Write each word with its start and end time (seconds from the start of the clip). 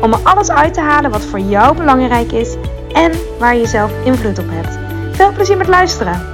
om 0.00 0.12
er 0.12 0.18
alles 0.22 0.50
uit 0.50 0.74
te 0.74 0.80
halen 0.80 1.10
wat 1.10 1.24
voor 1.24 1.38
jou 1.38 1.76
belangrijk 1.76 2.32
is 2.32 2.54
en 2.92 3.12
waar 3.38 3.56
je 3.56 3.66
zelf 3.66 4.04
invloed 4.04 4.38
op 4.38 4.46
hebt. 4.48 4.78
Veel 5.16 5.32
plezier 5.32 5.56
met 5.56 5.68
luisteren. 5.68 6.26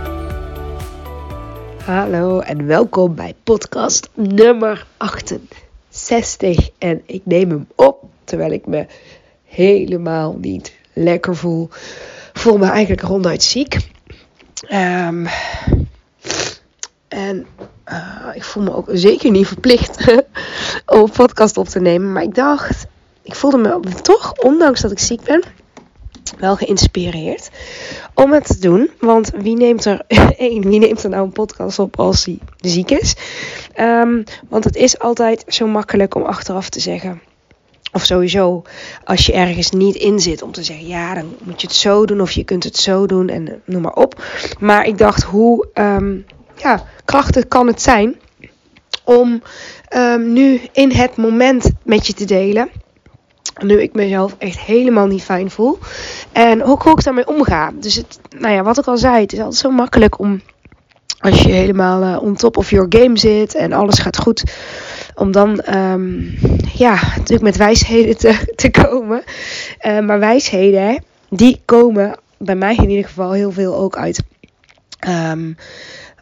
Hallo 1.85 2.41
en 2.41 2.67
welkom 2.67 3.15
bij 3.15 3.35
podcast 3.45 4.11
nummer 4.15 4.87
68. 4.97 6.71
En 6.79 7.03
ik 7.07 7.23
neem 7.25 7.51
hem 7.51 7.67
op 7.75 8.05
terwijl 8.25 8.51
ik 8.53 8.67
me 8.67 8.87
helemaal 9.45 10.37
niet 10.41 10.75
lekker 10.93 11.37
voel. 11.37 11.69
Voel 12.33 12.59
me 12.59 12.67
eigenlijk 12.67 13.03
ronduit 13.03 13.43
ziek. 13.43 13.77
Um, 14.73 15.29
en 17.09 17.47
uh, 17.89 18.29
ik 18.35 18.45
voel 18.45 18.63
me 18.63 18.75
ook 18.75 18.89
zeker 18.93 19.31
niet 19.31 19.47
verplicht 19.47 20.05
om 20.87 21.01
een 21.01 21.11
podcast 21.11 21.57
op 21.57 21.69
te 21.69 21.81
nemen. 21.81 22.13
Maar 22.13 22.23
ik 22.23 22.35
dacht, 22.35 22.87
ik 23.23 23.35
voelde 23.35 23.59
me 23.59 23.81
toch, 24.03 24.33
ondanks 24.33 24.81
dat 24.81 24.91
ik 24.91 24.99
ziek 24.99 25.23
ben, 25.23 25.43
wel 26.39 26.57
geïnspireerd 26.57 27.51
om 28.15 28.33
het 28.33 28.47
te 28.47 28.59
doen. 28.59 28.91
Want 28.99 29.31
wie 29.35 29.57
neemt 29.57 29.85
er 29.85 30.03
één, 30.37 30.69
wie 30.69 30.79
neemt 30.79 31.03
er 31.03 31.11
nou 31.11 31.25
een 31.25 31.33
podcast 31.33 31.79
op 31.79 31.99
als 31.99 32.25
hij 32.25 32.39
ziek 32.57 32.91
is? 32.91 33.15
Um, 33.79 34.25
want 34.49 34.65
het 34.65 34.77
is 34.77 34.99
altijd 34.99 35.45
zo 35.47 35.67
makkelijk 35.67 36.15
om 36.15 36.23
achteraf 36.23 36.69
te 36.69 36.81
zeggen. 36.81 37.21
Of 37.93 38.05
sowieso, 38.05 38.63
als 39.05 39.27
je 39.27 39.33
ergens 39.33 39.71
niet 39.71 39.95
in 39.95 40.21
zit, 40.21 40.43
om 40.43 40.53
te 40.53 40.63
zeggen: 40.63 40.87
ja, 40.87 41.15
dan 41.15 41.35
moet 41.43 41.61
je 41.61 41.67
het 41.67 41.77
zo 41.77 42.07
doen, 42.07 42.21
of 42.21 42.31
je 42.31 42.45
kunt 42.45 42.65
het 42.65 42.77
zo 42.77 43.07
doen, 43.07 43.29
en 43.29 43.63
noem 43.65 43.83
maar 43.83 43.93
op. 43.93 44.23
Maar 44.59 44.87
ik 44.87 44.99
dacht, 44.99 45.23
hoe 45.23 45.69
um, 45.75 46.25
ja, 46.57 46.85
krachtig 47.05 47.49
kan 47.49 47.67
het 47.67 47.83
zijn 47.83 48.17
om 49.05 49.43
um, 49.95 50.33
nu 50.33 50.61
in 50.73 50.91
het 50.91 51.17
moment 51.17 51.71
met 51.83 52.07
je 52.07 52.13
te 52.13 52.25
delen. 52.25 52.71
Nu 53.63 53.83
ik 53.83 53.95
mezelf 53.95 54.35
echt 54.39 54.59
helemaal 54.59 55.07
niet 55.07 55.23
fijn 55.23 55.51
voel. 55.51 55.79
En 56.33 56.61
hoe 56.61 56.93
ik 56.93 57.05
daarmee 57.05 57.29
omga. 57.29 57.73
Dus 57.75 57.95
het, 57.95 58.21
nou 58.39 58.55
ja, 58.55 58.63
wat 58.63 58.79
ik 58.79 58.87
al 58.87 58.99
zei, 58.99 59.21
het 59.21 59.33
is 59.33 59.39
altijd 59.39 59.61
zo 59.61 59.71
makkelijk 59.71 60.19
om 60.19 60.41
als 61.21 61.43
je 61.43 61.53
helemaal 61.53 62.03
uh, 62.03 62.23
on 62.23 62.35
top 62.35 62.57
of 62.57 62.71
your 62.71 62.87
game 62.89 63.19
zit 63.19 63.55
en 63.55 63.73
alles 63.73 63.99
gaat 63.99 64.19
goed, 64.19 64.43
om 65.15 65.33
dan 65.33 65.75
um, 65.75 66.39
ja, 66.73 66.95
natuurlijk 66.95 67.43
met 67.43 67.57
wijsheden 67.57 68.17
te, 68.17 68.53
te 68.55 68.71
komen. 68.71 69.23
Uh, 69.87 70.01
maar 70.01 70.19
wijsheden, 70.19 71.05
die 71.29 71.61
komen 71.65 72.17
bij 72.39 72.57
mij 72.57 72.75
in 72.75 72.91
ieder 72.91 73.05
geval 73.05 73.33
heel 73.33 73.53
veel 73.53 73.77
ook 73.77 73.97
uit. 73.97 74.23
Um, 75.09 75.57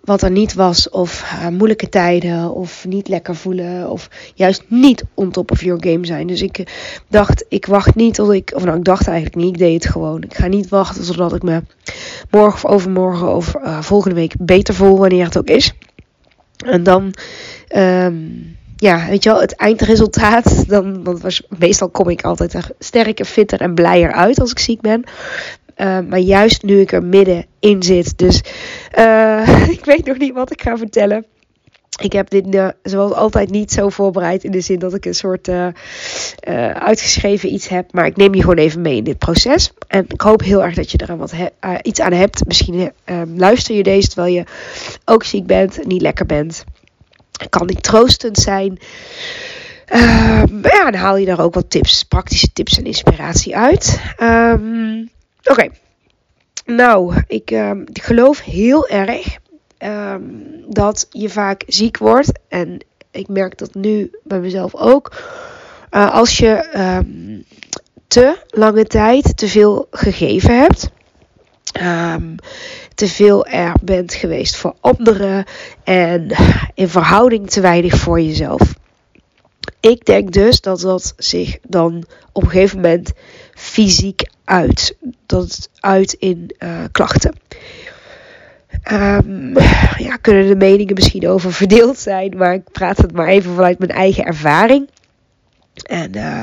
wat 0.09 0.23
er 0.23 0.31
niet 0.31 0.55
was, 0.55 0.91
of 0.91 1.23
uh, 1.23 1.49
moeilijke 1.49 1.89
tijden, 1.89 2.51
of 2.55 2.85
niet 2.89 3.09
lekker 3.09 3.37
voelen, 3.37 3.91
of 3.91 4.09
juist 4.35 4.65
niet 4.69 5.05
on 5.15 5.31
top 5.31 5.51
of 5.51 5.63
your 5.63 5.83
game 5.85 6.07
zijn. 6.07 6.27
Dus 6.27 6.43
ik 6.43 6.63
dacht, 7.09 7.45
ik 7.49 7.67
wacht 7.67 7.95
niet 7.95 8.15
tot 8.15 8.33
ik, 8.33 8.53
of 8.55 8.65
nou, 8.65 8.79
ik 8.79 8.85
dacht 8.85 9.07
eigenlijk 9.07 9.37
niet, 9.37 9.53
ik 9.53 9.59
deed 9.59 9.83
het 9.83 9.93
gewoon. 9.93 10.23
Ik 10.23 10.35
ga 10.35 10.47
niet 10.47 10.69
wachten 10.69 11.05
totdat 11.05 11.35
ik 11.35 11.43
me 11.43 11.63
morgen 12.31 12.69
of 12.69 12.75
overmorgen 12.75 13.35
of 13.35 13.55
uh, 13.55 13.83
volgende 13.83 14.15
week 14.17 14.35
beter 14.39 14.75
voel, 14.75 14.99
wanneer 14.99 15.25
het 15.25 15.39
ook 15.39 15.49
is. 15.49 15.73
En 16.67 16.83
dan, 16.83 17.15
um, 17.77 18.57
ja, 18.77 19.07
weet 19.09 19.23
je 19.23 19.31
wel, 19.31 19.41
het 19.41 19.57
eindresultaat, 19.57 20.69
dan, 20.69 21.05
want 21.05 21.21
was, 21.21 21.43
meestal 21.59 21.89
kom 21.89 22.09
ik 22.09 22.23
altijd 22.23 22.55
er 22.55 22.71
sterker, 22.79 23.25
fitter 23.25 23.61
en 23.61 23.75
blijer 23.75 24.13
uit 24.13 24.41
als 24.41 24.51
ik 24.51 24.59
ziek 24.59 24.81
ben. 24.81 25.05
Uh, 25.81 25.99
maar 26.09 26.19
juist 26.19 26.63
nu 26.63 26.81
ik 26.81 26.93
er 26.93 27.03
middenin 27.03 27.83
zit. 27.83 28.19
Dus 28.19 28.43
uh, 28.99 29.69
ik 29.77 29.85
weet 29.85 30.07
nog 30.07 30.19
niet 30.19 30.35
wat 30.35 30.53
ik 30.53 30.63
ga 30.63 30.77
vertellen. 30.77 31.27
Ik 32.01 32.13
heb 32.13 32.31
dit 32.31 32.55
uh, 32.55 32.69
zoals 32.83 33.13
altijd 33.13 33.51
niet 33.51 33.73
zo 33.73 33.89
voorbereid. 33.89 34.45
In 34.45 34.51
de 34.51 34.61
zin 34.61 34.79
dat 34.79 34.95
ik 34.95 35.05
een 35.05 35.15
soort 35.15 35.51
uitgeschreven 36.73 37.53
iets 37.53 37.69
heb. 37.69 37.93
Maar 37.93 38.07
ik 38.07 38.17
neem 38.17 38.35
je 38.35 38.41
gewoon 38.41 38.57
even 38.57 38.81
mee 38.81 38.97
in 38.97 39.05
dit 39.05 39.19
proces. 39.19 39.73
En 39.89 40.05
ik 40.09 40.21
hoop 40.21 40.43
heel 40.43 40.65
erg 40.65 40.75
dat 40.75 40.91
je 40.91 40.99
er 40.99 41.17
wat 41.17 41.35
iets 41.83 42.01
aan 42.01 42.13
hebt. 42.13 42.47
Misschien 42.47 42.93
luister 43.35 43.75
je 43.75 43.83
deze 43.83 44.09
terwijl 44.09 44.35
je 44.35 44.45
ook 45.05 45.25
ziek 45.25 45.47
bent. 45.47 45.87
Niet 45.87 46.03
lekker 46.03 46.27
bent. 46.27 46.65
Kan 47.49 47.67
niet 47.67 47.83
troostend 47.83 48.39
zijn. 48.39 48.79
Uh, 49.95 50.43
ja, 50.63 50.93
haal 50.93 51.17
je 51.17 51.27
daar 51.27 51.41
ook 51.41 51.55
wat 51.55 51.71
tips, 51.71 52.03
praktische 52.03 52.53
tips 52.53 52.79
en 52.79 52.85
inspiratie 52.85 53.57
uit. 53.57 54.01
Um, 54.23 55.11
Oké. 55.49 55.69
Nou, 56.65 57.15
ik, 57.27 57.51
uh, 57.51 57.71
ik, 57.93 58.03
geloof 58.03 58.41
heel 58.41 58.89
erg 58.89 59.39
um, 59.79 60.65
dat 60.69 61.07
je 61.11 61.29
vaak 61.29 61.63
ziek 61.67 61.99
wordt. 61.99 62.33
En 62.49 62.79
ik 63.11 63.29
merk 63.29 63.59
dat 63.59 63.75
nu 63.75 64.11
bij 64.25 64.41
mezelf 64.41 64.75
ook. 64.75 65.13
Uh, 65.91 66.13
als 66.13 66.39
je 66.39 66.69
um, 66.77 67.45
te 68.07 68.39
lange 68.49 68.85
tijd 68.85 69.37
te 69.37 69.49
veel 69.49 69.87
gegeven 69.91 70.59
hebt. 70.59 70.91
Te 72.95 73.09
veel 73.09 73.47
er 73.47 73.73
bent 73.83 74.15
geweest 74.15 74.57
voor 74.57 74.75
anderen. 74.81 75.45
En 75.85 76.37
in 76.75 76.89
verhouding 76.89 77.51
te 77.51 77.61
weinig 77.61 77.97
voor 77.97 78.21
jezelf. 78.21 78.75
Ik 79.81 80.05
denk 80.05 80.33
dus 80.33 80.61
dat 80.61 80.81
dat 80.81 81.15
zich 81.17 81.59
dan 81.63 82.05
op 82.33 82.43
een 82.43 82.51
gegeven 82.51 82.77
moment 82.77 83.13
fysiek 83.79 84.29
uit. 84.45 84.97
Dat 85.27 85.71
uit 85.81 86.13
in 86.13 86.55
uh, 86.59 86.85
klachten. 86.93 87.35
Um, 88.93 89.59
ja, 90.07 90.17
kunnen 90.21 90.47
de 90.49 90.57
meningen 90.57 90.95
misschien 90.95 91.29
over 91.29 91.53
verdeeld 91.53 91.99
zijn, 91.99 92.37
maar 92.37 92.55
ik 92.55 92.71
praat 92.73 92.97
het 92.97 93.13
maar 93.13 93.29
even 93.29 93.55
vanuit 93.55 93.79
mijn 93.79 93.91
eigen 93.91 94.25
ervaring. 94.25 94.89
En 95.83 96.17
uh, 96.17 96.43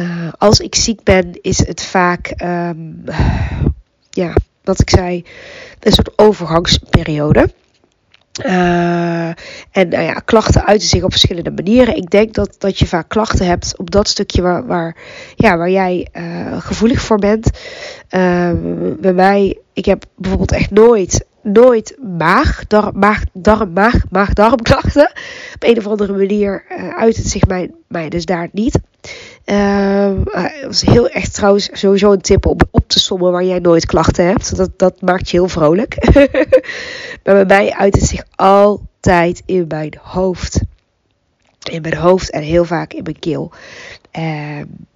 uh, 0.00 0.32
als 0.38 0.60
ik 0.60 0.74
ziek 0.74 1.02
ben, 1.02 1.42
is 1.42 1.66
het 1.66 1.82
vaak, 1.82 2.34
um, 2.44 3.04
ja, 4.10 4.34
wat 4.64 4.80
ik 4.80 4.90
zei, 4.90 5.24
een 5.80 5.92
soort 5.92 6.18
overgangsperiode. 6.18 7.48
Uh, 8.46 9.26
en 9.70 9.88
nou 9.88 10.02
ja, 10.02 10.12
klachten 10.24 10.66
uiten 10.66 10.88
zich 10.88 11.02
op 11.02 11.10
verschillende 11.10 11.50
manieren. 11.50 11.96
Ik 11.96 12.10
denk 12.10 12.34
dat, 12.34 12.54
dat 12.58 12.78
je 12.78 12.86
vaak 12.86 13.08
klachten 13.08 13.46
hebt 13.46 13.78
op 13.78 13.90
dat 13.90 14.08
stukje 14.08 14.42
waar, 14.42 14.66
waar, 14.66 14.96
ja, 15.36 15.56
waar 15.56 15.70
jij 15.70 16.08
uh, 16.12 16.60
gevoelig 16.60 17.00
voor 17.00 17.18
bent. 17.18 17.50
Uh, 18.10 18.50
bij 19.00 19.12
mij, 19.12 19.58
ik 19.72 19.84
heb 19.84 20.04
bijvoorbeeld 20.16 20.52
echt 20.52 20.70
nooit, 20.70 21.24
nooit 21.42 21.98
maag, 22.18 22.66
darm, 22.66 22.98
maag, 22.98 23.22
darm, 23.32 23.72
maag, 23.72 23.94
maag, 24.10 24.32
darmklachten. 24.32 25.10
Op 25.54 25.62
een 25.62 25.78
of 25.78 25.86
andere 25.86 26.12
manier 26.12 26.64
uit 26.96 27.16
het 27.16 27.28
zich 27.28 27.46
mij, 27.46 27.70
mij 27.88 28.08
dus 28.08 28.24
daar 28.24 28.48
niet. 28.52 28.78
Uh, 29.46 30.10
dat 30.62 30.70
is 30.70 30.82
heel 30.82 31.08
echt 31.08 31.34
trouwens 31.34 31.68
sowieso 31.72 32.12
een 32.12 32.20
tip 32.20 32.46
op 32.46 32.62
waar 33.18 33.44
jij 33.44 33.58
nooit 33.58 33.86
klachten 33.86 34.26
hebt. 34.26 34.56
Dat, 34.56 34.70
dat 34.76 35.00
maakt 35.00 35.30
je 35.30 35.36
heel 35.36 35.48
vrolijk. 35.48 35.96
maar 37.24 37.34
bij 37.34 37.44
mij 37.44 37.72
uit 37.72 37.94
het 37.94 38.04
zich 38.04 38.22
altijd 38.34 39.42
in 39.46 39.64
mijn 39.68 39.94
hoofd. 40.02 40.60
In 41.70 41.82
mijn 41.82 41.96
hoofd 41.96 42.30
en 42.30 42.42
heel 42.42 42.64
vaak 42.64 42.92
in 42.92 43.02
mijn 43.02 43.18
keel. 43.18 43.52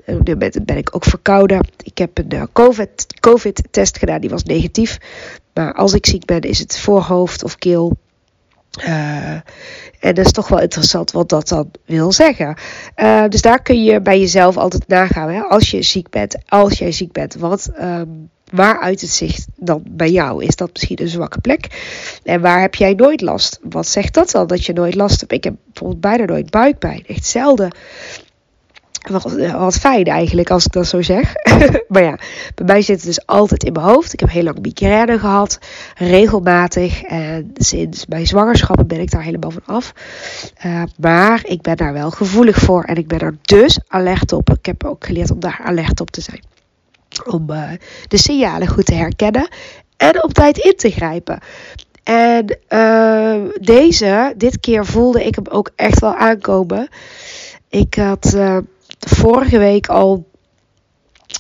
Dit 0.06 0.28
moment 0.28 0.66
ben 0.66 0.76
ik 0.76 0.94
ook 0.94 1.04
verkouden. 1.04 1.66
Ik 1.82 1.98
heb 1.98 2.18
een 2.18 2.34
uh, 2.34 2.42
COVID-test 2.52 3.20
COVID 3.20 3.98
gedaan, 3.98 4.20
die 4.20 4.30
was 4.30 4.42
negatief. 4.42 4.98
Maar 5.54 5.74
als 5.74 5.94
ik 5.94 6.06
ziek 6.06 6.24
ben, 6.24 6.40
is 6.40 6.58
het 6.58 6.78
voorhoofd 6.78 7.44
of 7.44 7.58
keel. 7.58 7.96
Uh, 8.78 9.30
en 10.00 10.14
dat 10.14 10.26
is 10.26 10.32
toch 10.32 10.48
wel 10.48 10.60
interessant 10.60 11.10
wat 11.10 11.28
dat 11.28 11.48
dan 11.48 11.70
wil 11.84 12.12
zeggen. 12.12 12.56
Uh, 12.96 13.24
dus 13.28 13.42
daar 13.42 13.62
kun 13.62 13.84
je 13.84 14.00
bij 14.00 14.20
jezelf 14.20 14.56
altijd 14.56 14.88
nagaan. 14.88 15.30
Hè? 15.30 15.40
Als 15.40 15.70
je 15.70 15.82
ziek 15.82 16.10
bent, 16.10 16.36
als 16.46 16.78
jij 16.78 16.92
ziek 16.92 17.12
bent, 17.12 17.34
wat, 17.34 17.70
um, 17.80 18.30
waar 18.50 18.80
uit 18.80 19.00
het 19.00 19.10
zich 19.10 19.38
dan 19.56 19.82
bij 19.88 20.10
jou? 20.10 20.44
Is 20.44 20.56
dat 20.56 20.70
misschien 20.72 21.00
een 21.00 21.08
zwakke 21.08 21.40
plek? 21.40 21.66
En 22.24 22.40
waar 22.40 22.60
heb 22.60 22.74
jij 22.74 22.92
nooit 22.94 23.20
last? 23.20 23.58
Wat 23.62 23.86
zegt 23.86 24.14
dat 24.14 24.30
dan 24.30 24.46
dat 24.46 24.64
je 24.64 24.72
nooit 24.72 24.94
last 24.94 25.20
hebt? 25.20 25.32
Ik 25.32 25.44
heb 25.44 25.54
bijvoorbeeld 25.64 26.00
bijna 26.00 26.24
nooit 26.24 26.50
buikpijn. 26.50 27.04
Echt 27.06 27.26
zelden. 27.26 27.76
Wat, 29.08 29.50
wat 29.52 29.76
fijn 29.78 30.04
eigenlijk 30.04 30.50
als 30.50 30.64
ik 30.64 30.72
dat 30.72 30.86
zo 30.86 31.02
zeg. 31.02 31.32
maar 31.88 32.02
ja, 32.02 32.18
bij 32.54 32.66
mij 32.66 32.82
zit 32.82 32.96
het 32.96 33.06
dus 33.06 33.26
altijd 33.26 33.64
in 33.64 33.72
mijn 33.72 33.84
hoofd. 33.84 34.12
Ik 34.12 34.20
heb 34.20 34.30
heel 34.30 34.42
lang 34.42 34.58
migraine 34.60 35.18
gehad. 35.18 35.58
Regelmatig. 35.94 37.02
En 37.02 37.50
sinds 37.54 38.06
mijn 38.06 38.26
zwangerschappen 38.26 38.86
ben 38.86 39.00
ik 39.00 39.10
daar 39.10 39.22
helemaal 39.22 39.50
van 39.50 39.62
af. 39.66 39.92
Uh, 40.66 40.82
maar 40.98 41.40
ik 41.44 41.62
ben 41.62 41.76
daar 41.76 41.92
wel 41.92 42.10
gevoelig 42.10 42.56
voor. 42.56 42.84
En 42.84 42.96
ik 42.96 43.06
ben 43.06 43.18
er 43.18 43.36
dus 43.42 43.78
alert 43.88 44.32
op. 44.32 44.50
Ik 44.50 44.66
heb 44.66 44.84
ook 44.84 45.06
geleerd 45.06 45.30
om 45.30 45.40
daar 45.40 45.60
alert 45.64 46.00
op 46.00 46.10
te 46.10 46.20
zijn. 46.20 46.42
Om 47.24 47.50
uh, 47.50 47.70
de 48.08 48.18
signalen 48.18 48.68
goed 48.68 48.86
te 48.86 48.94
herkennen 48.94 49.48
en 49.96 50.22
op 50.22 50.34
tijd 50.34 50.58
in 50.58 50.76
te 50.76 50.90
grijpen. 50.90 51.38
En 52.02 52.58
deze, 53.60 54.34
dit 54.36 54.60
keer 54.60 54.86
voelde 54.86 55.24
ik 55.24 55.34
hem 55.34 55.46
ook 55.46 55.70
echt 55.76 56.00
wel 56.00 56.14
aankomen. 56.14 56.88
Ik 57.68 57.94
had 57.94 58.36
vorige 58.98 59.58
week 59.58 59.86
al. 59.86 60.26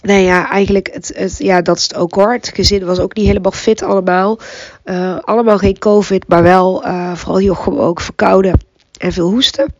Nou 0.02 0.20
ja, 0.20 0.50
eigenlijk, 0.50 0.90
het, 0.92 1.12
het, 1.14 1.38
ja, 1.38 1.62
dat 1.62 1.76
is 1.76 1.82
het 1.82 1.94
ook 1.94 2.14
hoor. 2.14 2.32
Het 2.32 2.50
gezin 2.54 2.84
was 2.84 2.98
ook 2.98 3.14
niet 3.14 3.26
helemaal 3.26 3.52
fit 3.52 3.82
allemaal. 3.82 4.38
Uh, 4.84 5.18
allemaal 5.20 5.58
geen 5.58 5.78
COVID, 5.78 6.28
maar 6.28 6.42
wel 6.42 6.82
vooral 7.14 7.40
Jochem 7.40 7.78
ook 7.78 8.00
verkouden 8.00 8.60
en 8.98 9.12
veel 9.12 9.30
hoesten. 9.30 9.74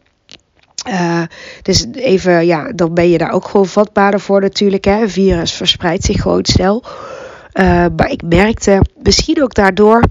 Uh, 0.89 1.23
dus 1.63 1.87
even, 1.93 2.47
ja, 2.47 2.73
dan 2.73 2.95
ben 2.95 3.11
je 3.11 3.19
daar 3.19 3.33
ook 3.33 3.49
gewoon 3.49 3.67
vatbaarder 3.67 4.21
voor 4.21 4.41
natuurlijk. 4.41 4.85
Hè. 4.85 5.09
Virus 5.09 5.53
verspreidt 5.53 6.05
zich 6.05 6.23
gewoon 6.23 6.45
snel. 6.45 6.85
Uh, 7.55 7.87
maar 7.97 8.11
ik 8.11 8.23
merkte 8.23 8.81
misschien 9.03 9.43
ook 9.43 9.55
daardoor 9.55 10.03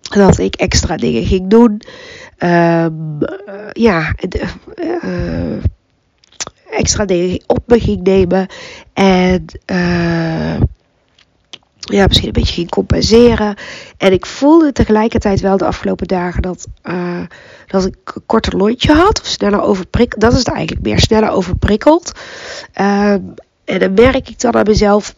dat 0.00 0.38
ik 0.38 0.54
extra 0.54 0.96
dingen 0.96 1.24
ging 1.24 1.48
doen. 1.50 1.80
Uh, 2.38 2.86
ja, 3.72 4.14
extra 6.70 7.04
dingen 7.04 7.42
op 7.46 7.62
me 7.66 7.80
ging 7.80 8.02
nemen. 8.02 8.46
En 8.92 9.44
ja, 11.92 12.06
misschien 12.06 12.26
een 12.26 12.32
beetje 12.32 12.54
ging 12.54 12.70
compenseren. 12.70 13.56
En 13.96 14.12
ik 14.12 14.26
voelde 14.26 14.72
tegelijkertijd 14.72 15.40
wel 15.40 15.56
de 15.56 15.64
afgelopen 15.64 16.06
dagen 16.06 16.42
dat, 16.42 16.66
uh, 16.84 17.20
dat 17.66 17.86
ik 17.86 17.96
een 18.14 18.22
korter 18.26 18.56
lontje 18.56 18.92
had. 18.92 19.20
Of 19.20 19.26
sneller 19.26 19.60
overprikkeld. 19.60 20.20
Dat 20.20 20.32
is 20.32 20.38
het 20.38 20.48
eigenlijk 20.48 20.86
meer. 20.86 21.00
Sneller 21.00 21.30
overprikkeld. 21.30 22.12
Uh, 22.80 23.12
en 23.64 23.78
dan 23.78 23.94
merk 23.94 24.28
ik 24.28 24.40
dan 24.40 24.54
aan 24.54 24.64
mezelf 24.64 25.14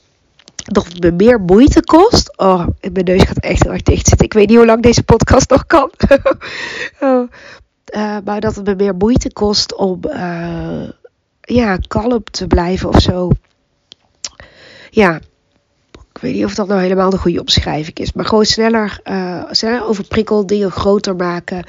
dat 0.55 0.87
het 0.87 1.03
me 1.03 1.13
meer 1.13 1.41
moeite 1.41 1.85
kost. 1.85 2.39
Oh, 2.39 2.67
mijn 2.93 3.05
neus 3.05 3.23
gaat 3.23 3.39
echt 3.39 3.63
heel 3.63 3.73
erg 3.73 3.83
dicht 3.83 4.09
zitten. 4.09 4.27
Ik 4.27 4.33
weet 4.33 4.49
niet 4.49 4.57
hoe 4.57 4.67
lang 4.67 4.83
deze 4.83 5.03
podcast 5.03 5.51
nog 5.51 5.67
kan. 5.67 5.91
oh, 7.01 7.29
maar 8.25 8.41
dat 8.41 8.55
het 8.55 8.65
me 8.65 8.75
meer 8.75 8.95
moeite 8.95 9.33
kost 9.33 9.75
om 9.75 10.01
ja, 11.55 11.79
kalm 11.89 12.25
te 12.31 12.47
blijven 12.47 12.89
of 12.89 13.01
zo. 13.01 13.31
Ja, 14.91 15.21
ik 16.13 16.25
weet 16.25 16.35
niet 16.35 16.45
of 16.45 16.55
dat 16.55 16.69
nou 16.69 16.81
helemaal 16.81 17.11
de 17.11 17.19
goede 17.19 17.41
omschrijving 17.41 17.99
is. 17.99 18.13
Maar 18.13 18.25
gewoon 18.25 18.45
sneller, 18.45 19.01
uh, 19.05 19.45
sneller 19.51 20.47
dingen 20.47 20.71
groter 20.71 21.17
maken. 21.17 21.67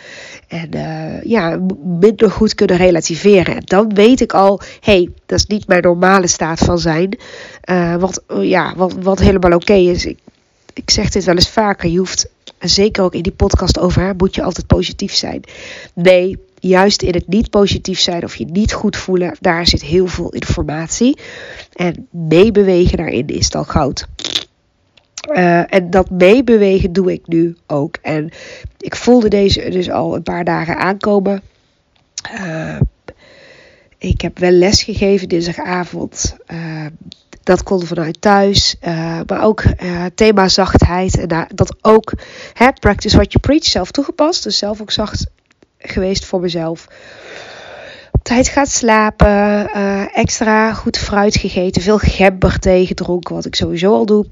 En 0.47 0.75
uh, 0.75 1.23
ja, 1.23 1.59
minder 1.83 2.31
goed 2.31 2.55
kunnen 2.55 2.77
relativeren. 2.77 3.55
En 3.55 3.61
dan 3.65 3.93
weet 3.93 4.21
ik 4.21 4.33
al, 4.33 4.61
hé, 4.79 4.93
hey, 4.93 5.09
dat 5.25 5.39
is 5.39 5.45
niet 5.45 5.67
mijn 5.67 5.81
normale 5.81 6.27
staat 6.27 6.59
van 6.59 6.79
zijn. 6.79 7.17
Uh, 7.69 7.95
wat, 7.95 8.23
ja, 8.41 8.73
wat, 8.75 8.93
wat 8.93 9.19
helemaal 9.19 9.53
oké 9.53 9.73
is. 9.73 10.05
Ik, 10.05 10.17
ik 10.73 10.89
zeg 10.89 11.09
dit 11.09 11.23
wel 11.23 11.35
eens 11.35 11.49
vaker. 11.49 11.89
Je 11.89 11.97
hoeft, 11.97 12.29
zeker 12.59 13.03
ook 13.03 13.13
in 13.13 13.23
die 13.23 13.31
podcast 13.31 13.79
over 13.79 14.01
haar, 14.01 14.15
moet 14.15 14.35
je 14.35 14.43
altijd 14.43 14.67
positief 14.67 15.13
zijn. 15.13 15.41
Nee, 15.93 16.37
juist 16.59 17.01
in 17.01 17.13
het 17.13 17.27
niet 17.27 17.49
positief 17.49 17.99
zijn 17.99 18.23
of 18.23 18.35
je 18.35 18.45
niet 18.45 18.73
goed 18.73 18.97
voelen, 18.97 19.35
daar 19.39 19.67
zit 19.67 19.81
heel 19.81 20.07
veel 20.07 20.29
informatie. 20.29 21.17
En 21.73 22.07
meebewegen 22.11 22.97
daarin 22.97 23.27
is 23.27 23.49
dan 23.49 23.65
goud. 23.65 24.07
Uh, 25.31 25.73
en 25.73 25.89
dat 25.89 26.09
meebewegen 26.09 26.93
doe 26.93 27.11
ik 27.11 27.27
nu 27.27 27.55
ook. 27.67 27.97
En 28.01 28.29
ik 28.77 28.95
voelde 28.95 29.27
deze 29.27 29.69
dus 29.69 29.89
al 29.89 30.15
een 30.15 30.23
paar 30.23 30.43
dagen 30.43 30.77
aankomen. 30.77 31.41
Uh, 32.33 32.79
ik 33.97 34.21
heb 34.21 34.39
wel 34.39 34.51
les 34.51 34.83
gegeven 34.83 35.29
dinsdagavond. 35.29 36.37
Uh, 36.47 36.85
dat 37.43 37.63
kon 37.63 37.85
vanuit 37.85 38.21
thuis. 38.21 38.75
maar 39.25 39.43
ook 39.43 39.63
thema 40.15 40.47
zachtheid. 40.47 41.19
En 41.19 41.47
dat 41.53 41.75
ook 41.81 42.13
hè, 42.53 42.71
practice 42.73 43.15
what 43.15 43.31
you 43.31 43.43
preach 43.43 43.65
zelf 43.65 43.91
toegepast. 43.91 44.43
Dus 44.43 44.57
zelf 44.57 44.81
ook 44.81 44.91
zacht 44.91 45.27
geweest 45.91 46.25
voor 46.25 46.39
mezelf. 46.39 46.87
Tijd 48.21 48.47
gaat 48.47 48.69
slapen. 48.69 49.69
extra 50.13 50.73
goed 50.73 50.97
fruit 50.97 51.35
gegeten. 51.35 51.81
Veel 51.81 51.97
gember 51.97 52.59
thee 52.59 52.85
gedronken. 52.85 53.35
Wat 53.35 53.45
ik 53.45 53.55
sowieso 53.55 53.93
al 53.93 54.05
doe. 54.05 54.25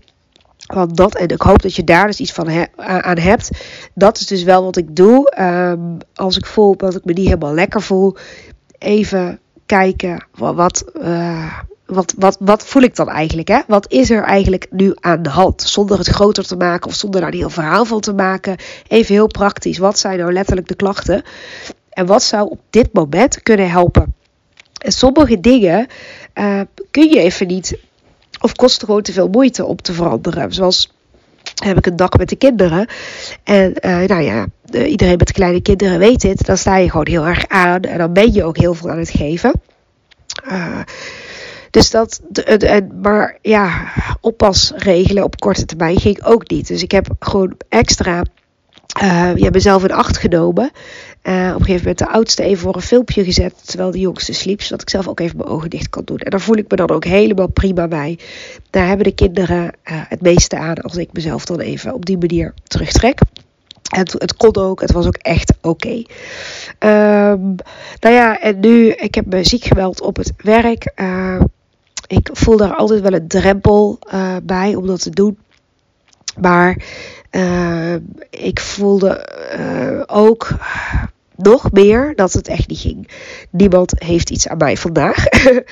Want 0.68 0.98
dat, 0.98 1.16
en 1.16 1.28
ik 1.28 1.42
hoop 1.42 1.62
dat 1.62 1.76
je 1.76 1.84
daar 1.84 2.08
dus 2.08 2.20
iets 2.20 2.32
van 2.32 2.68
aan 2.76 3.18
hebt. 3.18 3.50
Dat 3.94 4.20
is 4.20 4.28
dus 4.28 4.44
wel 4.44 4.64
wat 4.64 4.78
ik 4.78 4.96
doe. 4.96 5.42
Um, 5.42 5.98
als 6.16 6.38
ik 6.38 6.46
voel 6.46 6.78
dat 6.78 6.96
ik 6.96 7.06
me 7.06 7.14
niet 7.14 7.26
helemaal 7.26 7.54
lekker 7.54 7.82
voel. 7.82 8.16
Even 8.78 9.40
kijken 9.66 10.28
wat, 10.36 10.86
uh, 11.02 11.54
wat, 11.88 12.14
wat, 12.18 12.38
wat 12.40 12.66
voel 12.66 12.82
ik 12.82 12.96
dan 12.96 13.10
eigenlijk? 13.10 13.48
Hè? 13.48 13.60
Wat 13.68 13.92
is 13.92 14.10
er 14.10 14.24
eigenlijk 14.24 14.68
nu 14.70 14.94
aan 15.00 15.22
de 15.22 15.30
hand? 15.30 15.62
Zonder 15.62 15.98
het 15.98 16.08
groter 16.08 16.46
te 16.48 16.56
maken 16.56 16.90
of 16.90 16.96
zonder 16.96 17.22
daar 17.22 17.30
een 17.32 17.38
heel 17.38 17.50
verhaal 17.50 17.86
van 17.86 18.00
te 18.00 18.14
maken. 18.14 18.58
Even 18.88 19.14
heel 19.14 19.28
praktisch. 19.28 19.78
Wat 19.78 20.00
zijn 20.00 20.18
nou 20.18 20.34
letterlijk 20.34 20.68
de 20.68 20.76
klachten? 20.76 21.24
En 21.90 22.06
wat 22.06 22.24
zou 22.24 22.50
op 22.50 22.60
dit 22.70 22.94
moment 22.94 23.44
kunnen 23.44 23.70
helpen? 23.70 24.16
En 24.78 24.92
sommige 24.92 25.40
dingen 25.40 25.88
uh, 26.36 26.62
kun 26.92 27.10
je 27.10 27.20
even 27.20 27.48
niet 27.48 27.78
of 28.42 28.54
kost 28.54 28.84
gewoon 28.84 29.02
te 29.02 29.14
veel 29.14 29.28
moeite 29.28 29.66
om 29.66 29.76
te 29.76 29.94
veranderen. 29.94 30.54
Zoals 30.54 30.92
heb 31.64 31.78
ik 31.78 31.86
een 31.86 31.96
dag 31.96 32.12
met 32.18 32.30
de 32.30 32.36
kinderen. 32.36 32.88
En 33.44 33.74
uh, 33.82 34.04
nou 34.04 34.22
ja, 34.22 34.46
iedereen 34.86 35.18
met 35.18 35.32
kleine 35.32 35.62
kinderen 35.62 36.00
weet 36.00 36.22
dit. 36.22 36.46
Dan 36.46 36.58
sta 36.58 36.78
je 36.78 36.90
gewoon 36.90 37.08
heel 37.08 37.28
erg 37.28 37.48
aan. 37.48 37.82
En 37.82 37.98
dan 37.98 38.14
ben 38.14 38.34
je 38.34 38.44
ook 38.44 38.58
heel 38.58 38.74
veel 38.74 38.90
aan 38.90 39.00
het 39.00 39.10
geven. 39.10 39.62
Uh, 40.48 40.80
dus 41.72 41.90
dat, 41.90 42.22
maar 43.02 43.38
ja, 43.42 43.92
oppasregelen 44.22 45.24
op 45.24 45.40
korte 45.40 45.66
termijn 45.66 46.00
ging 46.00 46.24
ook 46.24 46.50
niet. 46.50 46.68
Dus 46.68 46.84
ik 46.84 46.92
heb 46.92 47.08
gewoon 47.20 47.54
extra 47.70 48.24
uh, 49.04 49.36
ja, 49.36 49.50
mezelf 49.50 49.84
in 49.84 49.92
acht 49.92 50.18
genomen. 50.18 50.72
Uh, 51.24 51.34
op 51.34 51.60
een 51.60 51.66
gegeven 51.66 51.78
moment 51.78 51.98
de 51.98 52.08
oudste 52.08 52.44
even 52.44 52.58
voor 52.58 52.76
een 52.76 52.82
filmpje 52.82 53.24
gezet. 53.24 53.54
Terwijl 53.66 53.92
de 53.92 54.00
jongste 54.00 54.34
sliep. 54.34 54.62
Zodat 54.62 54.82
ik 54.82 54.90
zelf 54.90 55.08
ook 55.08 55.20
even 55.20 55.38
mijn 55.38 55.50
ogen 55.50 55.70
dicht 55.70 55.90
kan 55.90 56.04
doen. 56.06 56.18
En 56.18 56.32
daar 56.32 56.42
voel 56.42 56.58
ik 56.58 56.70
me 56.70 56.76
dan 56.76 56.90
ook 56.90 57.06
helemaal 57.06 57.48
prima 57.48 57.88
bij. 57.88 58.20
Daar 58.70 58.88
hebben 58.88 59.06
de 59.06 59.16
kinderen 59.16 59.64
uh, 59.64 59.72
het 59.84 60.22
meeste 60.22 60.58
aan. 60.58 60.76
Als 60.76 60.96
ik 60.96 61.10
mezelf 61.14 61.46
dan 61.46 61.60
even 61.60 61.94
op 61.94 62.06
die 62.06 62.18
manier 62.18 62.54
terugtrek. 62.64 63.20
En 63.88 64.08
het, 64.18 64.36
kon 64.36 64.56
ook. 64.56 64.82
Het 64.82 64.92
was 64.92 65.06
ook 65.06 65.18
echt 65.18 65.54
oké. 65.62 66.04
Um, 66.80 67.56
nou 68.00 68.16
ja, 68.16 68.40
en 68.40 68.60
nu. 68.60 68.92
Ik 68.92 69.16
heb 69.16 69.26
me 69.26 69.44
ziek 69.44 69.64
gemeld 69.64 70.02
op 70.02 70.16
het 70.16 70.34
werk. 70.38 70.92
Ik 72.08 72.30
voel 72.34 72.58
daar 72.58 72.74
altijd 72.74 73.02
wel 73.02 73.14
een 73.14 73.28
drempel 73.28 74.00
bij 74.44 74.76
om 74.76 74.88
dat 74.88 75.02
te 75.02 75.10
doen. 75.10 75.38
Maar 76.40 76.84
uh, 77.32 77.96
ik 78.30 78.60
voelde 78.60 79.30
uh, 79.60 80.02
ook 80.06 80.50
nog 81.36 81.72
meer 81.72 82.14
dat 82.16 82.34
het 82.34 82.48
echt 82.48 82.68
niet 82.68 82.80
ging. 82.80 83.10
Niemand 83.50 83.94
heeft 84.04 84.30
iets 84.30 84.48
aan 84.48 84.58
mij 84.58 84.78
vandaag. 84.78 85.26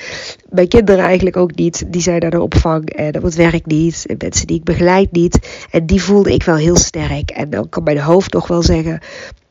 Mijn 0.49 0.67
kinderen 0.67 1.03
eigenlijk 1.05 1.37
ook 1.37 1.55
niet. 1.55 1.83
Die 1.87 2.01
zijn 2.01 2.19
naar 2.19 2.31
de 2.31 2.41
opvang 2.41 2.89
en 2.89 3.15
op 3.15 3.23
het 3.23 3.35
werk 3.35 3.65
niet. 3.65 4.05
En 4.05 4.15
mensen 4.17 4.47
die 4.47 4.57
ik 4.57 4.63
begeleid 4.63 5.11
niet. 5.11 5.65
En 5.71 5.85
die 5.85 6.03
voelde 6.03 6.33
ik 6.33 6.43
wel 6.43 6.55
heel 6.55 6.77
sterk. 6.77 7.29
En 7.29 7.49
dan 7.49 7.69
kan 7.69 7.83
mijn 7.83 7.99
hoofd 7.99 8.33
nog 8.33 8.47
wel 8.47 8.63
zeggen. 8.63 8.99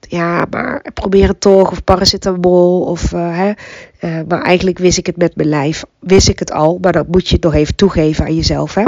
Ja, 0.08 0.46
maar 0.50 0.84
probeer 0.94 1.28
het 1.28 1.40
toch. 1.40 1.70
Of 1.70 1.84
paracetamol. 1.84 2.80
Of, 2.80 3.12
uh, 3.12 3.38
hè. 3.38 3.52
Uh, 4.00 4.20
maar 4.28 4.42
eigenlijk 4.42 4.78
wist 4.78 4.98
ik 4.98 5.06
het 5.06 5.16
met 5.16 5.36
mijn 5.36 5.48
lijf. 5.48 5.84
Wist 6.00 6.28
ik 6.28 6.38
het 6.38 6.52
al. 6.52 6.78
Maar 6.80 6.92
dan 6.92 7.04
moet 7.10 7.28
je 7.28 7.34
het 7.34 7.44
nog 7.44 7.54
even 7.54 7.74
toegeven 7.74 8.24
aan 8.24 8.34
jezelf. 8.34 8.74
Hè. 8.74 8.84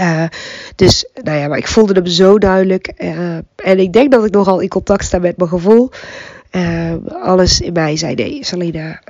Uh, 0.00 0.28
dus, 0.76 1.08
nou 1.22 1.38
ja, 1.38 1.48
maar 1.48 1.58
ik 1.58 1.68
voelde 1.68 1.94
hem 1.94 2.06
zo 2.06 2.38
duidelijk. 2.38 2.86
En 3.56 3.78
ik 3.78 3.92
denk 3.92 4.12
dat 4.12 4.24
ik 4.24 4.32
nogal 4.32 4.60
in 4.60 4.68
contact 4.68 5.04
sta 5.04 5.18
met 5.18 5.36
mijn 5.36 5.50
gevoel. 5.50 5.90
Alles 7.22 7.60
in 7.60 7.72
mij 7.72 7.96
zei: 7.96 8.14
nee, 8.14 8.44
Salina. 8.44 9.00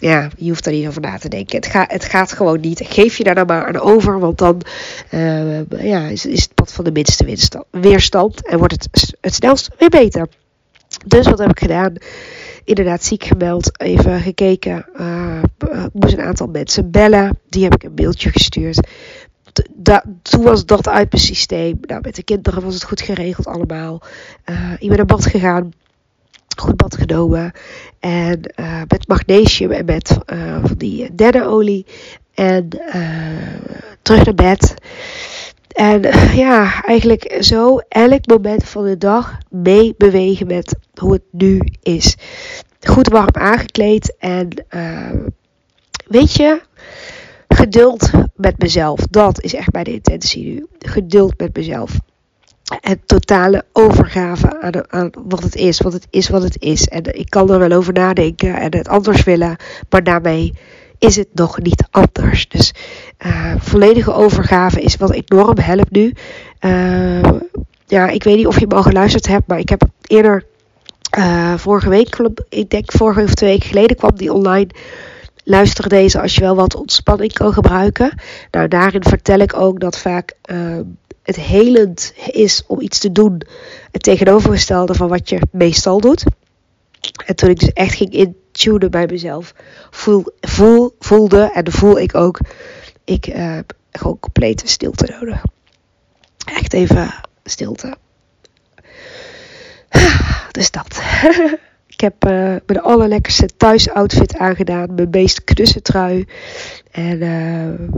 Ja, 0.00 0.28
je 0.36 0.48
hoeft 0.48 0.64
daar 0.64 0.72
niet 0.72 0.86
over 0.86 1.00
na 1.00 1.18
te 1.18 1.28
denken. 1.28 1.56
Het, 1.56 1.72
het 1.72 2.04
gaat 2.04 2.32
gewoon 2.32 2.60
niet. 2.60 2.80
Geef 2.84 3.16
je 3.16 3.24
daar 3.24 3.34
dan 3.34 3.46
maar 3.46 3.66
aan 3.66 3.80
over, 3.80 4.18
want 4.18 4.38
dan 4.38 4.62
ja, 5.80 6.06
is, 6.06 6.22
het 6.22 6.54
pad 6.54 6.72
van 6.72 6.84
de 6.84 6.92
minste 6.92 7.36
weerstand. 7.70 8.46
En 8.46 8.58
wordt 8.58 8.72
het 8.72 9.14
het 9.20 9.34
snelst 9.34 9.70
weer 9.78 9.88
beter. 9.88 10.28
Dus 11.06 11.26
wat 11.26 11.38
heb 11.38 11.50
ik 11.50 11.58
gedaan? 11.58 11.94
Inderdaad, 12.64 13.04
ziek 13.04 13.24
gemeld. 13.24 13.80
Even 13.80 14.20
gekeken. 14.20 14.86
ik 15.58 15.92
moest 15.92 16.12
een 16.12 16.20
aantal 16.20 16.46
mensen 16.46 16.90
bellen. 16.90 17.38
Die 17.48 17.62
heb 17.62 17.74
ik 17.74 17.82
een 17.82 17.94
mailtje 17.94 18.30
gestuurd 18.30 18.80
toen 20.22 20.42
was 20.42 20.66
dat 20.66 20.88
uit 20.88 21.12
mijn 21.12 21.22
systeem. 21.22 21.78
Nou, 21.80 22.00
met 22.00 22.14
de 22.14 22.22
kinderen 22.22 22.62
was 22.62 22.74
het 22.74 22.84
goed 22.84 23.00
geregeld 23.00 23.46
allemaal. 23.46 24.02
Uh, 24.50 24.72
ik 24.78 24.88
ben 24.88 24.96
naar 24.96 25.06
bad 25.06 25.26
gegaan. 25.26 25.72
Goed 26.60 26.76
bad 26.76 26.96
genomen. 26.96 27.52
En 28.00 28.52
uh, 28.60 28.80
met 28.88 29.08
magnesium 29.08 29.70
en 29.70 29.84
met 29.84 30.18
uh, 30.32 30.64
van 30.64 30.76
die 30.76 31.14
dennenolie. 31.14 31.86
En 32.34 32.68
terug 34.02 34.24
naar 34.24 34.34
bed. 34.34 34.74
En 35.68 36.00
ja, 36.34 36.82
eigenlijk 36.84 37.36
zo 37.40 37.78
elk 37.88 38.26
moment 38.26 38.64
van 38.64 38.84
de 38.84 38.98
dag 38.98 39.38
mee 39.50 39.94
bewegen 39.96 40.46
met 40.46 40.76
hoe 40.94 41.12
het 41.12 41.22
nu 41.30 41.60
is. 41.82 42.16
Goed 42.80 43.08
warm 43.08 43.34
aangekleed. 43.34 44.16
En 44.18 44.48
weet 46.06 46.32
je, 46.32 46.60
geduld 47.48 48.10
met 48.36 48.58
mezelf. 48.58 49.00
Dat 49.10 49.42
is 49.42 49.54
echt 49.54 49.72
mijn 49.72 49.84
intentie 49.84 50.44
nu. 50.44 50.66
Geduld 50.78 51.38
met 51.38 51.56
mezelf. 51.56 51.98
Het 52.80 52.98
totale 53.06 53.64
overgave 53.72 54.60
aan, 54.60 54.92
aan, 54.92 55.10
wat 55.28 55.42
het 55.42 55.54
is. 55.54 55.80
Want 55.80 55.94
het 55.94 56.06
is 56.10 56.28
wat 56.28 56.42
het 56.42 56.56
is. 56.60 56.86
En 56.86 57.18
ik 57.18 57.30
kan 57.30 57.50
er 57.50 57.58
wel 57.58 57.72
over 57.72 57.92
nadenken 57.92 58.54
en 58.54 58.76
het 58.76 58.88
anders 58.88 59.24
willen. 59.24 59.56
Maar 59.90 60.02
daarmee 60.02 60.54
is 60.98 61.16
het 61.16 61.28
nog 61.32 61.58
niet 61.58 61.84
anders. 61.90 62.48
Dus 62.48 62.74
uh, 63.26 63.54
volledige 63.58 64.12
overgave 64.12 64.80
is 64.80 64.96
wat 64.96 65.12
enorm 65.12 65.58
helpt 65.58 65.90
nu. 65.90 66.12
Uh, 66.60 67.22
ja, 67.86 68.08
ik 68.08 68.22
weet 68.24 68.36
niet 68.36 68.46
of 68.46 68.60
je 68.60 68.66
me 68.66 68.74
al 68.74 68.82
geluisterd 68.82 69.26
hebt, 69.26 69.46
maar 69.46 69.58
ik 69.58 69.68
heb 69.68 69.82
eerder 70.06 70.44
uh, 71.18 71.54
vorige 71.56 71.88
week, 71.88 72.16
ik 72.48 72.70
denk 72.70 72.92
vorige 72.92 73.22
of 73.22 73.34
twee 73.34 73.50
weken 73.50 73.68
geleden, 73.68 73.96
kwam 73.96 74.16
die 74.16 74.32
online. 74.32 74.68
Luister 75.48 75.88
deze 75.88 76.20
als 76.20 76.34
je 76.34 76.40
wel 76.40 76.56
wat 76.56 76.74
ontspanning 76.74 77.32
kan 77.32 77.52
gebruiken. 77.52 78.20
Nou, 78.50 78.68
daarin 78.68 79.02
vertel 79.02 79.38
ik 79.38 79.56
ook 79.56 79.80
dat 79.80 79.98
vaak 79.98 80.36
het 81.22 81.36
helend 81.36 82.12
is 82.30 82.62
om 82.66 82.80
iets 82.80 82.98
te 82.98 83.12
doen. 83.12 83.42
Het 83.90 84.02
tegenovergestelde 84.02 84.94
van 84.94 85.08
wat 85.08 85.28
je 85.28 85.40
meestal 85.52 86.00
doet. 86.00 86.24
En 87.26 87.36
toen 87.36 87.50
ik 87.50 87.58
dus 87.58 87.72
echt 87.72 87.94
ging 87.94 88.12
intunen 88.12 88.90
bij 88.90 89.06
mezelf, 89.06 89.54
voel, 89.90 90.24
voel, 90.40 90.94
voelde 90.98 91.50
en 91.54 91.72
voel 91.72 91.98
ik 91.98 92.14
ook, 92.14 92.38
ik 93.04 93.26
uh, 93.26 93.58
gewoon 93.90 94.20
complete 94.20 94.66
stilte 94.66 95.16
nodig. 95.20 95.42
Echt 96.44 96.72
even 96.72 97.14
stilte. 97.44 97.96
Dus 100.50 100.70
dat. 100.70 101.00
ik 101.98 102.04
heb 102.04 102.24
uh, 102.24 102.56
mijn 102.66 102.80
allerlekkerste 102.80 103.46
thuisoutfit 103.56 104.36
aangedaan. 104.36 104.94
Mijn 104.94 105.10
meest 105.10 105.44
knusse 105.44 105.82
trui. 105.82 106.26
En 106.90 107.22
uh, 107.22 107.88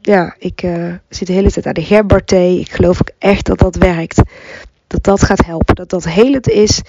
ja, 0.00 0.34
ik 0.38 0.62
uh, 0.62 0.94
zit 1.08 1.26
de 1.26 1.32
hele 1.32 1.50
tijd 1.50 1.66
aan 1.66 1.72
de 1.72 1.84
gemberthee. 1.84 2.60
Ik 2.60 2.70
geloof 2.70 3.00
ook 3.00 3.10
echt 3.18 3.46
dat 3.46 3.58
dat 3.58 3.76
werkt. 3.76 4.22
Dat 4.86 5.04
dat 5.04 5.22
gaat 5.22 5.44
helpen. 5.44 5.74
Dat 5.74 5.90
dat 5.90 6.08
helend 6.08 6.48
is. 6.48 6.82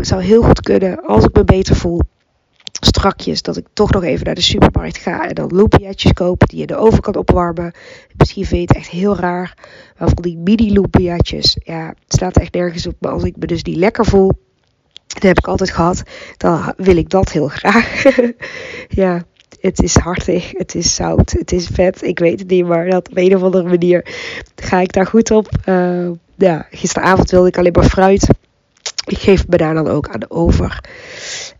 Zou 0.00 0.22
heel 0.22 0.42
goed 0.42 0.60
kunnen 0.60 1.04
als 1.06 1.24
ik 1.24 1.36
me 1.36 1.44
beter 1.44 1.76
voel. 1.76 2.00
Strakjes 2.80 3.42
dat 3.42 3.56
ik 3.56 3.66
toch 3.72 3.90
nog 3.90 4.02
even 4.02 4.26
naar 4.26 4.34
de 4.34 4.40
supermarkt 4.40 4.98
ga 4.98 5.28
en 5.28 5.34
dan 5.34 5.54
loempiaatjes 5.54 6.12
kopen 6.12 6.48
die 6.48 6.58
je 6.58 6.66
de 6.66 6.76
oven 6.76 7.00
kan 7.00 7.16
opwarmen. 7.16 7.72
Misschien 8.16 8.44
vind 8.44 8.60
je 8.60 8.66
het 8.66 8.76
echt 8.76 8.88
heel 8.88 9.16
raar. 9.16 9.54
Maar 9.98 10.08
van 10.08 10.22
die 10.22 10.36
mini 10.36 10.72
loempiaatjes, 10.72 11.56
ja, 11.64 11.86
het 11.86 12.12
staat 12.14 12.36
echt 12.36 12.54
nergens 12.54 12.86
op. 12.86 12.94
Maar 13.00 13.12
als 13.12 13.22
ik 13.22 13.36
me 13.36 13.46
dus 13.46 13.62
niet 13.62 13.76
lekker 13.76 14.04
voel, 14.04 14.32
dat 15.14 15.22
heb 15.22 15.38
ik 15.38 15.46
altijd 15.46 15.70
gehad, 15.70 16.02
dan 16.36 16.74
wil 16.76 16.96
ik 16.96 17.10
dat 17.10 17.32
heel 17.32 17.48
graag. 17.48 18.02
ja, 18.88 19.24
het 19.60 19.82
is 19.82 19.96
hartig, 19.96 20.50
het 20.52 20.74
is 20.74 20.94
zout, 20.94 21.30
het 21.30 21.52
is 21.52 21.66
vet. 21.66 22.02
Ik 22.02 22.18
weet 22.18 22.38
het 22.38 22.48
niet, 22.48 22.66
maar 22.66 22.90
dat 22.90 23.08
op 23.08 23.16
een 23.16 23.36
of 23.36 23.42
andere 23.42 23.68
manier 23.68 24.06
ga 24.56 24.80
ik 24.80 24.92
daar 24.92 25.06
goed 25.06 25.30
op. 25.30 25.48
Uh, 25.66 26.10
ja, 26.34 26.66
gisteravond 26.70 27.30
wilde 27.30 27.48
ik 27.48 27.58
alleen 27.58 27.72
maar 27.72 27.88
fruit. 27.88 28.28
Ik 29.06 29.18
geef 29.18 29.48
me 29.48 29.56
daar 29.56 29.74
dan 29.74 29.88
ook 29.88 30.08
aan 30.08 30.30
over. 30.30 30.84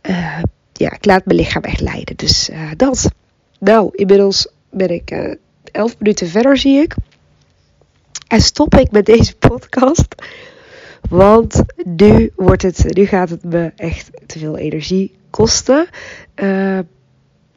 Uh, 0.03 0.43
ja, 0.73 0.93
ik 0.93 1.05
laat 1.05 1.25
mijn 1.25 1.39
lichaam 1.39 1.63
echt 1.63 1.81
leiden. 1.81 2.17
Dus 2.17 2.51
uh, 2.51 2.71
dat. 2.77 3.11
Nou, 3.59 3.91
inmiddels 3.93 4.49
ben 4.71 4.89
ik 4.89 5.11
uh, 5.11 5.35
elf 5.73 5.97
minuten 5.99 6.29
verder, 6.29 6.59
zie 6.59 6.81
ik. 6.81 6.95
En 8.27 8.41
stop 8.41 8.75
ik 8.75 8.91
met 8.91 9.07
deze 9.07 9.37
podcast. 9.37 10.15
Want 11.11 11.63
nu, 11.85 12.33
wordt 12.37 12.63
het, 12.63 12.95
nu 12.95 13.07
gaat 13.07 13.31
het 13.31 13.45
me 13.45 13.73
echt 13.77 14.11
te 14.27 14.39
veel 14.39 14.57
energie 14.57 15.15
kosten. 15.31 15.87
Uh, 16.37 16.79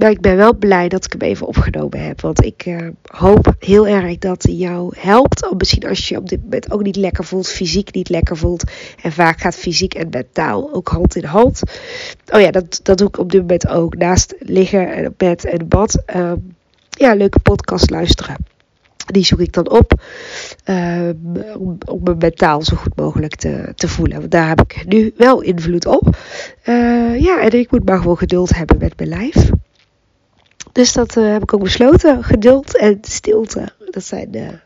maar 0.02 0.10
ik 0.10 0.22
ben 0.22 0.36
wel 0.36 0.56
blij 0.56 0.88
dat 0.88 1.06
ik 1.06 1.12
hem 1.12 1.30
even 1.30 1.48
opgenomen 1.48 2.06
heb. 2.06 2.22
Want 2.22 2.46
ik 2.46 2.66
uh, 2.66 2.88
hoop 3.04 3.56
heel 3.60 3.88
erg 3.88 4.18
dat 4.18 4.44
hij 4.44 4.54
jou 4.54 4.94
helpt. 4.98 5.50
Of 5.50 5.58
misschien 5.58 5.88
als 5.88 6.08
je 6.08 6.18
op 6.18 6.30
dit 6.30 6.44
moment 6.44 6.72
ook 6.72 6.84
niet 6.84 6.96
lekker 6.96 7.24
voelt, 7.24 7.48
fysiek 7.48 7.94
niet 7.94 8.10
lekker 8.10 8.38
voelt. 8.38 8.64
En 9.02 9.12
vaak 9.12 9.42
gaat 9.42 9.56
fysiek 9.56 9.94
en 9.94 10.08
mentaal 10.10 10.74
ook 10.74 10.88
hand 10.88 11.16
in 11.16 11.24
hand. 11.24 11.62
Oh 12.30 12.42
ja, 12.42 12.52
dat, 12.52 12.80
dat 12.84 12.98
doe 12.98 13.08
ik 13.08 13.18
op 13.18 13.32
dit 13.32 13.42
moment 13.42 13.68
ook. 13.68 13.96
Naast 13.96 14.36
liggen 14.40 14.94
en 14.94 15.08
op 15.08 15.14
bed 15.18 15.46
en 15.46 15.68
bad. 15.68 16.04
Uh, 16.16 16.32
ja, 16.90 17.14
leuke 17.14 17.40
podcast 17.40 17.90
luisteren. 17.90 18.36
Die 19.06 19.26
zoek 19.26 19.40
ik 19.40 19.54
dan 19.54 19.70
op 19.70 19.94
uh, 20.66 21.10
om, 21.86 22.02
me 22.04 22.16
mentaal 22.16 22.64
zo 22.64 22.76
goed 22.76 22.96
mogelijk 22.96 23.36
te, 23.36 23.72
te 23.76 23.88
voelen. 23.88 24.20
Want 24.20 24.32
daar 24.32 24.48
heb 24.48 24.62
ik 24.62 24.84
nu 24.88 25.14
wel 25.18 25.42
invloed 25.42 25.86
op. 25.86 26.18
Uh, 26.66 27.20
ja, 27.20 27.42
en 27.42 27.52
ik 27.52 27.72
moet 27.72 27.86
maar 27.86 27.98
gewoon 27.98 28.18
geduld 28.18 28.56
hebben 28.56 28.78
met 28.78 28.98
mijn 28.98 29.10
lijf. 29.10 29.50
Dus 30.72 30.94
dat 30.94 31.16
uh, 31.16 31.32
heb 31.32 31.42
ik 31.42 31.54
ook 31.54 31.64
besloten. 31.64 32.24
Geduld 32.24 32.78
en 32.78 32.98
stilte. 33.02 33.74
Dat 33.92 34.04
zijn 34.04 34.32
de, 34.32 34.60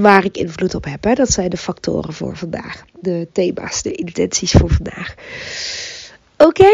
waar 0.00 0.24
ik 0.24 0.36
invloed 0.36 0.74
op 0.74 0.84
heb. 0.84 1.04
Hè. 1.04 1.14
Dat 1.14 1.30
zijn 1.30 1.50
de 1.50 1.56
factoren 1.56 2.12
voor 2.12 2.36
vandaag. 2.36 2.84
De 3.00 3.28
thema's, 3.32 3.82
de 3.82 3.92
intenties 3.92 4.52
voor 4.52 4.70
vandaag. 4.70 5.14
Oké, 6.38 6.68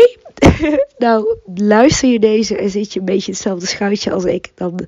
nou 0.98 1.36
luister 1.54 2.08
je 2.08 2.18
deze 2.18 2.56
en 2.56 2.70
zit 2.70 2.92
je 2.92 2.98
een 2.98 3.04
beetje 3.04 3.32
hetzelfde 3.32 3.66
schuitje 3.66 4.12
als 4.12 4.24
ik. 4.24 4.50
Dan 4.54 4.86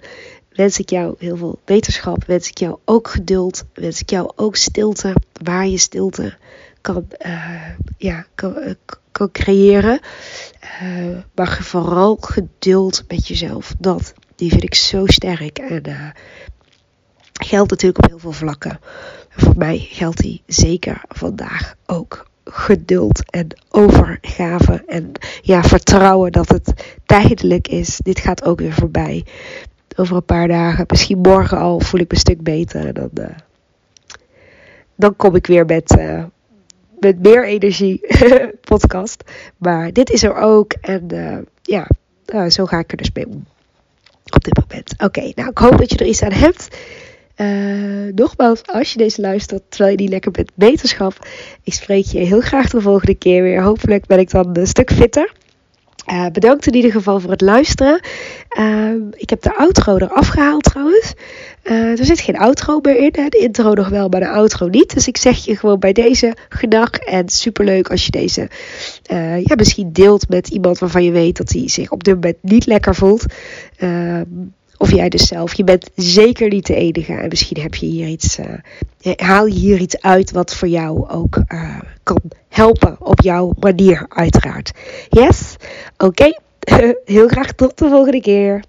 wens 0.55 0.79
ik 0.79 0.91
jou 0.91 1.15
heel 1.19 1.37
veel 1.37 1.61
wetenschap. 1.65 2.25
Wens 2.25 2.49
ik 2.49 2.59
jou 2.59 2.79
ook 2.85 3.09
geduld. 3.09 3.65
Wens 3.75 4.01
ik 4.01 4.11
jou 4.11 4.33
ook 4.37 4.57
stilte. 4.57 5.15
Waar 5.43 5.67
je 5.67 5.79
stilte 5.79 6.37
kan, 6.81 7.07
uh, 7.27 7.69
ja, 7.97 8.27
kan, 8.35 8.77
kan 9.13 9.31
creëren. 9.31 10.01
Uh, 10.83 11.19
maar 11.35 11.59
vooral 11.63 12.17
geduld 12.21 13.05
met 13.09 13.29
jezelf. 13.29 13.75
Dat, 13.79 14.15
die 14.37 14.51
vind 14.51 14.63
ik 14.63 14.75
zo 14.75 15.07
sterk. 15.07 15.59
En 15.59 16.15
geldt 17.43 17.71
natuurlijk 17.71 18.05
op 18.05 18.11
heel 18.11 18.19
veel 18.19 18.33
vlakken. 18.33 18.81
voor 19.29 19.57
mij 19.57 19.79
geldt 19.79 20.19
die 20.19 20.43
zeker 20.47 21.03
vandaag 21.09 21.75
ook. 21.87 22.33
Geduld 22.45 23.31
en 23.31 23.49
overgave 23.71 24.85
en 24.87 25.13
ja, 25.43 25.63
vertrouwen 25.63 26.33
dat 26.33 26.49
het 26.49 26.97
tijdelijk 27.07 27.69
is. 27.69 27.99
Dit 28.03 28.19
gaat 28.19 28.45
ook 28.45 28.59
weer 28.59 28.73
voorbij. 28.73 29.25
Over 29.97 30.17
een 30.17 30.25
paar 30.25 30.49
dagen, 30.49 30.85
misschien 30.89 31.19
morgen 31.19 31.59
al, 31.59 31.81
voel 31.81 32.01
ik 32.01 32.09
me 32.09 32.15
een 32.15 32.21
stuk 32.21 32.43
beter. 32.43 32.87
En 32.87 32.95
dan, 32.95 33.11
uh, 33.15 33.27
dan 34.95 35.17
kom 35.17 35.35
ik 35.35 35.47
weer 35.47 35.67
met, 35.67 35.97
met 36.99 37.23
meer 37.23 37.47
energie 37.47 38.01
podcast. 38.71 39.25
Maar 39.57 39.93
dit 39.93 40.11
is 40.11 40.23
er 40.23 40.35
ook. 40.35 40.73
En 40.73 41.15
uh, 41.15 41.39
ja, 41.63 41.89
uh, 42.27 42.49
zo 42.49 42.67
ga 42.67 42.79
ik 42.79 42.91
er 42.91 42.97
dus 42.97 43.11
mee 43.13 43.27
om. 43.27 43.45
Op 44.35 44.45
dit 44.45 44.57
moment. 44.69 44.95
Oké, 45.03 45.33
nou 45.35 45.51
ik 45.51 45.59
hoop 45.59 45.79
dat 45.79 45.91
je 45.91 45.97
er 45.97 46.07
iets 46.07 46.23
aan 46.23 46.33
hebt. 46.33 46.69
Nogmaals, 48.15 48.63
als 48.67 48.93
je 48.93 48.99
deze 48.99 49.21
luistert 49.21 49.63
terwijl 49.69 49.91
je 49.91 50.03
niet 50.03 50.11
lekker 50.11 50.31
bent 50.31 50.51
wetenschap. 50.55 51.27
Ik 51.63 51.73
spreek 51.73 52.05
je 52.05 52.19
heel 52.19 52.41
graag 52.41 52.71
de 52.71 52.81
volgende 52.81 53.15
keer 53.15 53.43
weer. 53.43 53.63
Hopelijk 53.63 54.07
ben 54.07 54.19
ik 54.19 54.31
dan 54.31 54.57
een 54.57 54.67
stuk 54.67 54.93
fitter. 54.93 55.33
Uh, 56.11 56.27
bedankt 56.33 56.67
in 56.67 56.75
ieder 56.75 56.91
geval 56.91 57.21
voor 57.21 57.31
het 57.31 57.41
luisteren. 57.41 58.01
Uh, 58.59 58.91
ik 59.11 59.31
heb 59.31 59.43
de 59.43 59.57
outro 59.57 59.97
eraf 59.97 60.29
gehaald 60.29 60.63
trouwens. 60.63 61.15
Uh, 61.63 61.99
er 61.99 62.05
zit 62.05 62.21
geen 62.21 62.39
outro 62.39 62.79
meer 62.83 62.97
in. 62.97 63.13
Hè? 63.13 63.29
De 63.29 63.39
intro 63.39 63.73
nog 63.73 63.89
wel, 63.89 64.09
maar 64.09 64.21
de 64.21 64.29
outro 64.29 64.69
niet. 64.69 64.95
Dus 64.95 65.09
ik 65.09 65.17
zeg 65.17 65.45
je 65.45 65.57
gewoon 65.57 65.79
bij 65.79 65.93
deze 65.93 66.37
gedag. 66.49 66.91
En 66.91 67.29
superleuk 67.29 67.91
als 67.91 68.05
je 68.05 68.11
deze 68.11 68.49
ja, 69.45 69.55
misschien 69.57 69.93
deelt 69.93 70.29
met 70.29 70.49
iemand 70.49 70.79
waarvan 70.79 71.05
je 71.05 71.11
weet 71.11 71.37
dat 71.37 71.51
hij 71.51 71.69
zich 71.69 71.91
op 71.91 72.05
dit 72.05 72.15
moment 72.15 72.37
niet 72.41 72.67
lekker 72.67 72.95
voelt. 72.95 73.25
Of 74.85 74.93
jij 74.93 75.09
dus 75.09 75.27
zelf. 75.27 75.55
Je 75.55 75.65
bent 75.65 75.91
zeker 75.95 76.49
niet 76.49 76.67
de 76.67 76.75
enige. 76.75 77.13
En 77.13 77.29
misschien 77.29 77.61
heb 77.61 77.75
je 77.75 77.87
hier 77.87 78.07
iets, 78.07 78.39
uh, 78.39 79.13
haal 79.17 79.47
je 79.47 79.55
hier 79.55 79.79
iets 79.81 80.01
uit 80.01 80.31
wat 80.31 80.55
voor 80.55 80.69
jou 80.69 81.09
ook 81.09 81.37
uh, 81.49 81.79
kan 82.03 82.21
helpen. 82.49 82.97
Op 83.01 83.21
jouw 83.21 83.53
manier, 83.61 84.07
uiteraard. 84.09 84.73
Yes? 85.09 85.57
Oké. 85.99 86.39
Heel 87.05 87.29
graag 87.29 87.53
tot 87.53 87.79
de 87.79 87.89
volgende 87.89 88.21
keer. 88.21 88.63